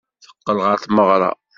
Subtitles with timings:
[0.23, 1.31] Teqqel ɣer tmeɣra.